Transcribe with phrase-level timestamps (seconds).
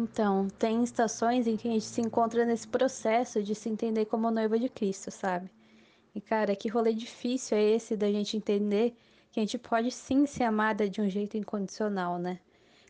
[0.00, 4.30] Então, tem estações em que a gente se encontra nesse processo de se entender como
[4.30, 5.50] noiva de Cristo, sabe?
[6.14, 8.94] E cara, que rolê difícil é esse da gente entender
[9.32, 12.38] que a gente pode sim ser amada de um jeito incondicional, né?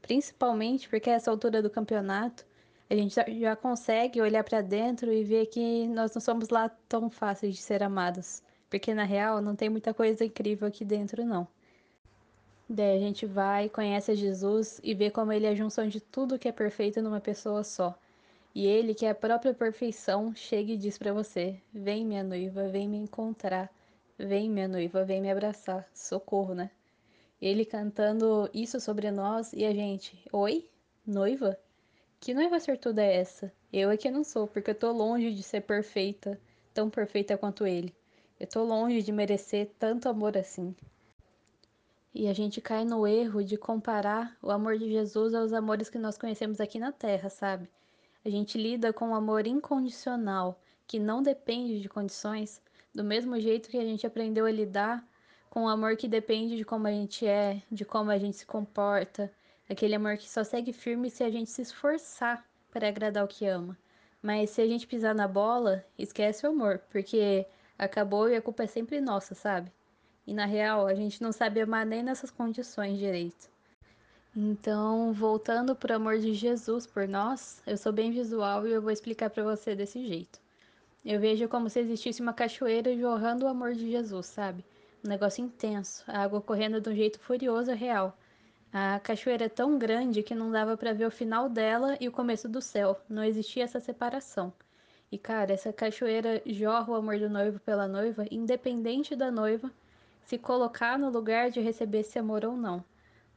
[0.00, 2.46] Principalmente porque a essa altura do campeonato,
[2.88, 7.10] a gente já consegue olhar para dentro e ver que nós não somos lá tão
[7.10, 8.42] fáceis de ser amados.
[8.70, 11.46] Porque na real não tem muita coisa incrível aqui dentro, não.
[12.68, 16.38] Daí a gente vai, conhece Jesus e vê como ele é a junção de tudo
[16.38, 17.98] que é perfeito numa pessoa só.
[18.54, 22.68] E ele, que é a própria perfeição, chega e diz para você: Vem, minha noiva,
[22.68, 23.70] vem me encontrar.
[24.16, 25.86] Vem, minha noiva, vem me abraçar.
[25.92, 26.70] Socorro, né?
[27.42, 30.70] Ele cantando isso sobre nós e a gente: Oi?
[31.06, 31.58] Noiva?
[32.18, 33.52] Que noiva sortuda é essa?
[33.70, 36.40] Eu é que não sou, porque eu tô longe de ser perfeita,
[36.72, 37.94] tão perfeita quanto ele.
[38.40, 40.74] Eu tô longe de merecer tanto amor assim.
[42.14, 45.98] E a gente cai no erro de comparar o amor de Jesus aos amores que
[45.98, 47.68] nós conhecemos aqui na Terra, sabe?
[48.24, 52.62] A gente lida com um amor incondicional, que não depende de condições,
[52.94, 55.04] do mesmo jeito que a gente aprendeu a lidar
[55.50, 58.36] com o um amor que depende de como a gente é, de como a gente
[58.36, 59.28] se comporta,
[59.68, 63.44] aquele amor que só segue firme se a gente se esforçar para agradar o que
[63.44, 63.76] ama.
[64.22, 67.44] Mas se a gente pisar na bola, esquece o amor, porque
[67.76, 69.72] acabou e a culpa é sempre nossa, sabe?
[70.26, 73.48] E na real, a gente não sabe amar nem nessas condições direito.
[74.34, 78.90] Então, voltando pro amor de Jesus por nós, eu sou bem visual e eu vou
[78.90, 80.40] explicar para você desse jeito.
[81.04, 84.64] Eu vejo como se existisse uma cachoeira jorrando o amor de Jesus, sabe?
[85.04, 88.16] Um negócio intenso, a água correndo de um jeito furioso real.
[88.72, 92.12] A cachoeira é tão grande que não dava para ver o final dela e o
[92.12, 94.52] começo do céu, não existia essa separação.
[95.12, 99.70] E cara, essa cachoeira jorra o amor do noivo pela noiva, independente da noiva
[100.24, 102.84] se colocar no lugar de receber esse amor ou não.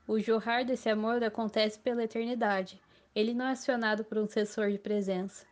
[0.07, 2.81] O jorrar desse amor acontece pela eternidade.
[3.13, 5.45] Ele não é acionado por um sensor de presença.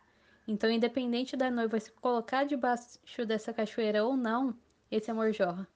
[0.48, 4.56] Então, independente da noiva se colocar debaixo dessa cachoeira ou não,
[4.90, 5.68] esse amor jorra.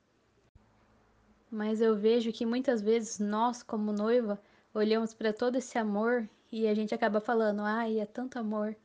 [1.51, 4.41] Mas eu vejo que muitas vezes nós, como noiva,
[4.73, 8.77] olhamos para todo esse amor e a gente acaba falando: ai, é tanto amor.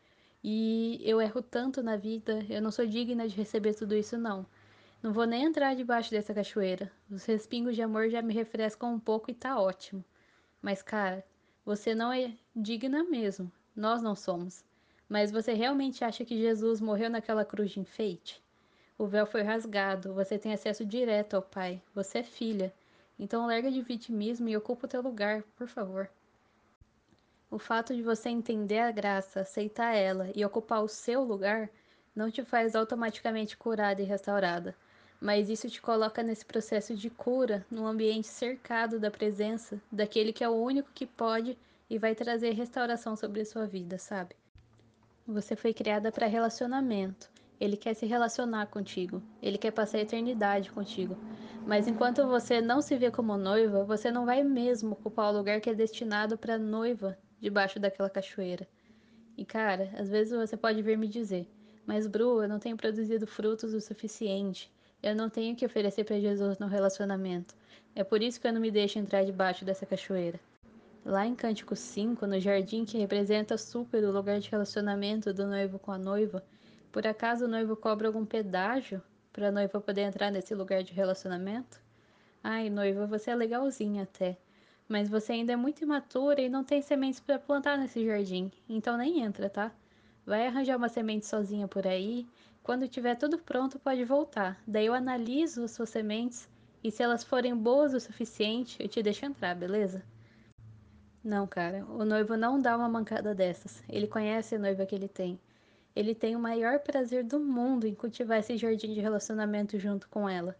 [0.44, 4.46] E eu erro tanto na vida, eu não sou digna de receber tudo isso, não.
[5.06, 6.92] Não vou nem entrar debaixo dessa cachoeira.
[7.12, 10.04] Os respingos de amor já me refrescam um pouco e tá ótimo.
[10.60, 11.24] Mas, cara,
[11.64, 13.52] você não é digna mesmo.
[13.76, 14.66] Nós não somos.
[15.08, 18.42] Mas você realmente acha que Jesus morreu naquela cruz de enfeite?
[18.98, 21.80] O véu foi rasgado, você tem acesso direto ao Pai.
[21.94, 22.74] Você é filha.
[23.20, 26.10] Então larga de vitimismo e ocupa o teu lugar, por favor.
[27.52, 31.70] O fato de você entender a graça, aceitar ela e ocupar o seu lugar
[32.16, 34.76] não te faz automaticamente curada e restaurada
[35.22, 40.44] mas isso te coloca nesse processo de cura, num ambiente cercado da presença daquele que
[40.44, 41.58] é o único que pode
[41.90, 44.36] e vai trazer restauração sobre a sua vida, sabe?
[45.28, 47.30] Você foi criada para relacionamento.
[47.60, 49.22] Ele quer se relacionar contigo.
[49.42, 51.18] Ele quer passar a eternidade contigo.
[51.66, 55.60] Mas enquanto você não se vê como noiva, você não vai mesmo ocupar o lugar
[55.60, 58.68] que é destinado para noiva debaixo daquela cachoeira.
[59.38, 61.48] E cara, às vezes você pode vir me dizer:
[61.88, 64.72] "Mas Bru, eu não tenho produzido frutos o suficiente.
[65.06, 67.54] Eu não tenho que oferecer para Jesus no relacionamento.
[67.94, 70.40] É por isso que eu não me deixo entrar debaixo dessa cachoeira.
[71.06, 75.78] Lá em Cântico 5, no jardim que representa super o lugar de relacionamento do noivo
[75.78, 76.44] com a noiva,
[76.92, 79.00] por acaso o noivo cobra algum pedágio
[79.32, 81.80] para a noiva poder entrar nesse lugar de relacionamento?
[82.44, 84.36] Ai, noiva, você é legalzinha até,
[84.90, 88.98] mas você ainda é muito imatura e não tem sementes para plantar nesse jardim, então
[88.98, 89.72] nem entra, tá?
[90.26, 92.26] Vai arranjar uma semente sozinha por aí
[92.66, 94.60] quando tiver tudo pronto, pode voltar.
[94.66, 96.50] Daí eu analiso as suas sementes
[96.84, 100.04] e se elas forem boas o suficiente, eu te deixo entrar, beleza?
[101.24, 103.84] Não, cara, o noivo não dá uma mancada dessas.
[103.88, 105.40] Ele conhece a noiva que ele tem.
[105.96, 110.28] Ele tem o maior prazer do mundo em cultivar esse jardim de relacionamento junto com
[110.28, 110.58] ela.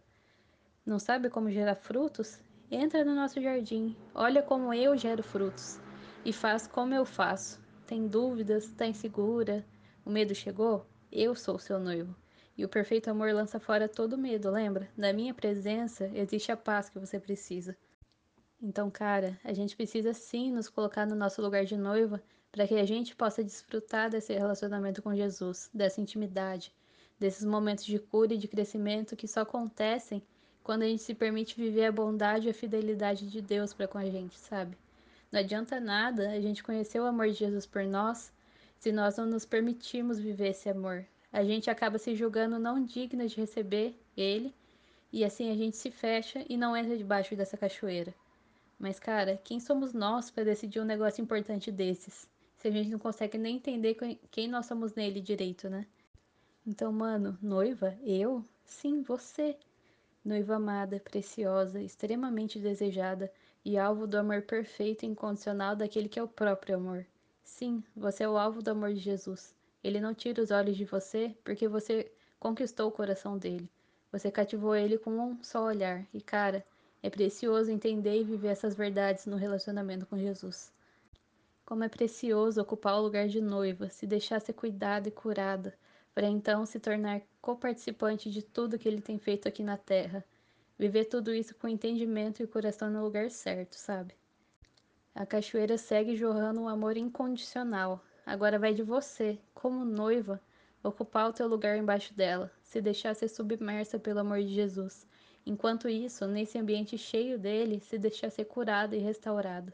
[0.86, 2.38] Não sabe como gerar frutos?
[2.70, 5.80] Entra no nosso jardim, olha como eu gero frutos
[6.24, 7.60] e faz como eu faço.
[7.84, 8.66] Tem dúvidas?
[8.66, 9.66] Está insegura?
[10.04, 10.86] O medo chegou?
[11.10, 12.14] Eu sou seu noivo.
[12.58, 14.88] E o perfeito amor lança fora todo medo, lembra?
[14.96, 17.76] Na minha presença existe a paz que você precisa.
[18.60, 22.74] Então, cara, a gente precisa sim nos colocar no nosso lugar de noiva para que
[22.74, 26.72] a gente possa desfrutar desse relacionamento com Jesus, dessa intimidade,
[27.18, 30.22] desses momentos de cura e de crescimento que só acontecem
[30.62, 33.98] quando a gente se permite viver a bondade e a fidelidade de Deus para com
[33.98, 34.76] a gente, sabe?
[35.30, 38.32] Não adianta nada a gente conhecer o amor de Jesus por nós
[38.78, 43.26] se nós não nos permitirmos viver esse amor, a gente acaba se julgando não digna
[43.26, 44.54] de receber ele,
[45.12, 48.14] e assim a gente se fecha e não entra debaixo dessa cachoeira.
[48.78, 52.28] Mas, cara, quem somos nós para decidir um negócio importante desses?
[52.56, 53.96] se a gente não consegue nem entender
[54.30, 55.86] quem nós somos nele direito, né?
[56.66, 58.44] Então, mano, noiva, eu?
[58.64, 59.56] Sim, você.
[60.24, 63.30] Noiva amada, preciosa, extremamente desejada
[63.64, 67.06] e alvo do amor perfeito e incondicional daquele que é o próprio amor.
[67.46, 69.54] Sim, você é o alvo do amor de Jesus.
[69.82, 72.10] Ele não tira os olhos de você porque você
[72.40, 73.70] conquistou o coração dele.
[74.10, 76.04] Você cativou ele com um só olhar.
[76.12, 76.66] E cara,
[77.00, 80.72] é precioso entender e viver essas verdades no relacionamento com Jesus.
[81.64, 85.72] Como é precioso ocupar o lugar de noiva, se deixar ser cuidada e curada,
[86.12, 90.24] para então se tornar coparticipante de tudo que ele tem feito aqui na terra.
[90.76, 94.14] Viver tudo isso com entendimento e coração no lugar certo, sabe?
[95.18, 98.04] A cachoeira segue jorrando um amor incondicional.
[98.26, 100.38] Agora vai de você, como noiva,
[100.82, 105.08] ocupar o teu lugar embaixo dela, se deixar ser submersa pelo amor de Jesus.
[105.46, 109.72] Enquanto isso, nesse ambiente cheio dele, se deixar ser curada e restaurada.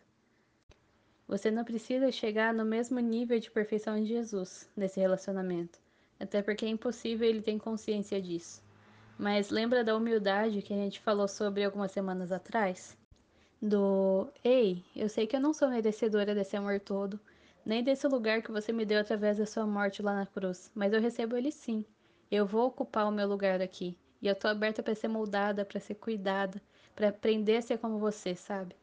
[1.26, 5.80] Você não precisa chegar no mesmo nível de perfeição de Jesus nesse relacionamento,
[6.20, 8.62] até porque é impossível ele ter consciência disso.
[9.18, 12.96] Mas lembra da humildade que a gente falou sobre algumas semanas atrás?
[13.62, 17.20] Do Ei, eu sei que eu não sou merecedora desse amor todo,
[17.64, 20.92] nem desse lugar que você me deu através da sua morte lá na cruz, mas
[20.92, 21.84] eu recebo ele sim.
[22.28, 25.78] Eu vou ocupar o meu lugar aqui, e eu tô aberta para ser moldada, para
[25.78, 26.60] ser cuidada,
[26.96, 28.74] para aprender a ser como você, sabe?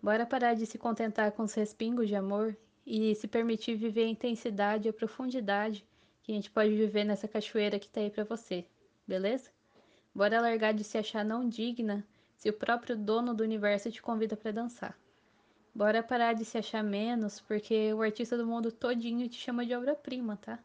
[0.00, 2.56] Bora parar de se contentar com os respingos de amor
[2.86, 5.84] e se permitir viver a intensidade e a profundidade
[6.22, 8.64] que a gente pode viver nessa cachoeira que tá aí para você,
[9.08, 9.50] beleza?
[10.14, 14.36] Bora largar de se achar não digna se o próprio dono do universo te convida
[14.36, 14.98] para dançar.
[15.74, 19.74] Bora parar de se achar menos, porque o artista do mundo todinho te chama de
[19.74, 20.58] obra-prima, tá?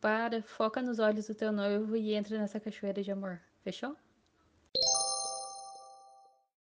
[0.00, 3.40] Para, foca nos olhos do teu noivo e entra nessa cachoeira de amor.
[3.62, 3.96] Fechou?